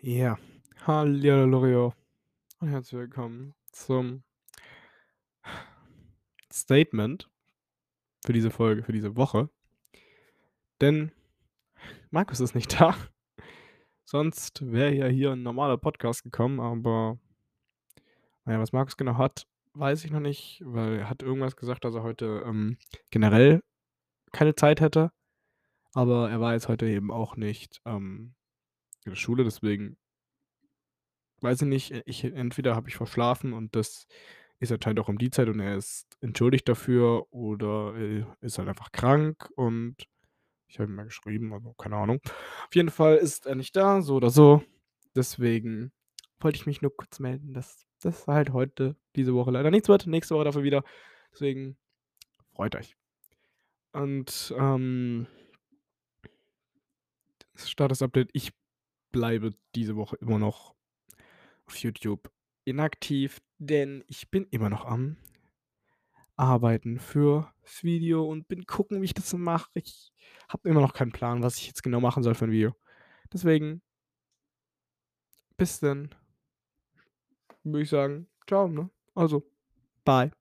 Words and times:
Ja, 0.00 0.38
hallihallo 0.86 1.92
und 2.60 2.68
herzlich 2.68 3.00
willkommen 3.00 3.56
zum 3.72 4.22
Statement 6.52 7.28
für 8.24 8.32
diese 8.32 8.52
Folge, 8.52 8.84
für 8.84 8.92
diese 8.92 9.16
Woche. 9.16 9.50
Denn 10.80 11.10
Markus 12.12 12.38
ist 12.38 12.54
nicht 12.54 12.72
da. 12.80 12.94
Sonst 14.04 14.64
wäre 14.70 14.94
ja 14.94 15.08
hier 15.08 15.32
ein 15.32 15.42
normaler 15.42 15.78
Podcast 15.78 16.22
gekommen, 16.22 16.60
aber 16.60 17.18
na 18.44 18.52
ja, 18.52 18.60
was 18.60 18.72
Markus 18.72 18.96
genau 18.96 19.18
hat, 19.18 19.48
weiß 19.74 20.04
ich 20.04 20.12
noch 20.12 20.20
nicht, 20.20 20.62
weil 20.64 20.98
er 21.00 21.10
hat 21.10 21.24
irgendwas 21.24 21.56
gesagt, 21.56 21.84
dass 21.84 21.96
er 21.96 22.04
heute, 22.04 22.44
ähm, 22.46 22.78
generell 23.10 23.64
keine 24.30 24.54
Zeit 24.54 24.80
hätte, 24.80 25.10
aber 25.92 26.30
er 26.30 26.40
war 26.40 26.52
jetzt 26.52 26.68
heute 26.68 26.86
eben 26.86 27.10
auch 27.10 27.34
nicht, 27.34 27.80
ähm, 27.84 28.36
in 29.08 29.12
der 29.12 29.16
Schule, 29.20 29.44
deswegen 29.44 29.96
weiß 31.40 31.62
ich 31.62 31.68
nicht, 31.68 31.90
äh, 31.92 32.02
ich 32.06 32.24
entweder 32.24 32.74
habe 32.74 32.88
ich 32.88 32.96
verschlafen 32.96 33.52
und 33.52 33.74
das 33.74 34.06
ist 34.60 34.72
anscheinend 34.72 35.00
auch 35.00 35.08
um 35.08 35.18
die 35.18 35.30
Zeit 35.30 35.48
und 35.48 35.60
er 35.60 35.76
ist 35.76 36.06
entschuldigt 36.20 36.68
dafür 36.68 37.32
oder, 37.32 37.94
ist 38.40 38.58
halt 38.58 38.68
einfach 38.68 38.90
krank 38.90 39.48
und 39.54 39.96
ich 40.66 40.78
habe 40.78 40.90
ihm 40.90 40.96
mal 40.96 41.04
geschrieben, 41.04 41.52
also 41.54 41.72
keine 41.74 41.96
Ahnung. 41.96 42.20
Auf 42.66 42.74
jeden 42.74 42.90
Fall 42.90 43.16
ist 43.16 43.46
er 43.46 43.54
nicht 43.54 43.74
da, 43.76 44.02
so 44.02 44.16
oder 44.16 44.30
so. 44.30 44.62
Deswegen 45.14 45.92
wollte 46.40 46.56
ich 46.56 46.66
mich 46.66 46.82
nur 46.82 46.94
kurz 46.94 47.20
melden, 47.20 47.54
dass 47.54 47.86
das 48.02 48.26
halt 48.26 48.52
heute 48.52 48.96
diese 49.16 49.32
Woche 49.32 49.50
leider 49.50 49.70
nichts 49.70 49.88
wird, 49.88 50.06
nächste 50.06 50.34
Woche 50.34 50.44
dafür 50.44 50.64
wieder. 50.64 50.84
Deswegen 51.32 51.76
freut 52.52 52.74
euch. 52.74 52.96
Und, 53.92 54.54
ähm 54.58 55.26
Status-Update, 57.54 58.30
ich 58.32 58.52
bleibe 59.12 59.54
diese 59.74 59.96
Woche 59.96 60.16
immer 60.16 60.38
noch 60.38 60.74
auf 61.66 61.76
YouTube 61.78 62.30
inaktiv, 62.64 63.40
denn 63.58 64.04
ich 64.08 64.30
bin 64.30 64.46
immer 64.50 64.70
noch 64.70 64.84
am 64.86 65.16
Arbeiten 66.36 67.00
fürs 67.00 67.46
Video 67.82 68.24
und 68.24 68.46
bin 68.46 68.64
gucken, 68.64 69.00
wie 69.02 69.06
ich 69.06 69.14
das 69.14 69.32
mache. 69.34 69.70
Ich 69.74 70.12
habe 70.48 70.68
immer 70.68 70.80
noch 70.80 70.94
keinen 70.94 71.10
Plan, 71.12 71.42
was 71.42 71.58
ich 71.58 71.66
jetzt 71.66 71.82
genau 71.82 72.00
machen 72.00 72.22
soll 72.22 72.34
für 72.36 72.44
'n 72.44 72.52
Video. 72.52 72.74
Deswegen 73.32 73.82
bis 75.58 75.80
dann 75.80 76.08
würde 77.64 77.82
ich 77.82 77.90
sagen, 77.90 78.28
tschau, 78.46 78.68
ne? 78.68 78.90
Also, 79.14 79.42
bye. 80.04 80.32